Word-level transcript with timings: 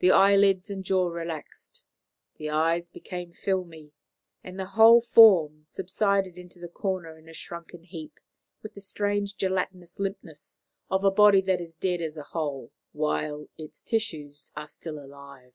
The 0.00 0.10
eyelids 0.10 0.68
and 0.68 0.84
jaw 0.84 1.08
relaxed, 1.08 1.82
the 2.36 2.50
eyes 2.50 2.90
became 2.90 3.32
filmy, 3.32 3.92
and 4.44 4.58
the 4.60 4.66
whole 4.66 5.00
form 5.00 5.64
subsided 5.66 6.36
into 6.36 6.58
the 6.58 6.68
corner 6.68 7.16
in 7.16 7.26
a 7.26 7.32
shrunken 7.32 7.82
heap, 7.84 8.20
with 8.62 8.74
the 8.74 8.82
strange 8.82 9.34
gelatinous 9.38 9.98
limpness 9.98 10.58
of 10.90 11.04
a 11.04 11.10
body 11.10 11.40
that 11.40 11.62
is 11.62 11.74
dead 11.74 12.02
as 12.02 12.18
a 12.18 12.22
whole, 12.22 12.70
while 12.92 13.48
its 13.56 13.82
tissues 13.82 14.50
are 14.54 14.68
still 14.68 14.98
alive. 14.98 15.54